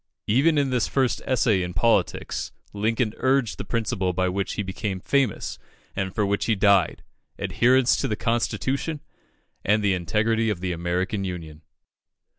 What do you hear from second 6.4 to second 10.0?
he died adherence to the constitution and the